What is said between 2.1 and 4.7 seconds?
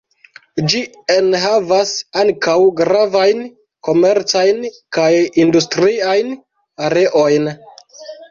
ankaŭ gravajn komercajn